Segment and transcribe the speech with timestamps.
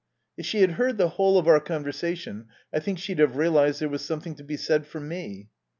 [0.35, 3.87] "If she had heard the whole of our conversation I think she'd have realized there
[3.87, 5.49] was something to be said for me."